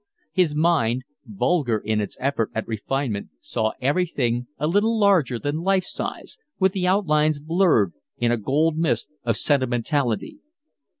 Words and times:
His 0.31 0.55
mind, 0.55 1.03
vulgar 1.27 1.77
in 1.77 2.01
its 2.01 2.17
effort 2.19 2.49
at 2.55 2.67
refinement, 2.67 3.29
saw 3.39 3.73
everything 3.79 4.47
a 4.57 4.65
little 4.65 4.97
larger 4.97 5.37
than 5.37 5.57
life 5.61 5.83
size, 5.85 6.39
with 6.57 6.71
the 6.71 6.87
outlines 6.87 7.37
blurred, 7.39 7.93
in 8.17 8.31
a 8.31 8.37
golden 8.37 8.81
mist 8.81 9.11
of 9.25 9.37
sentimentality. 9.37 10.39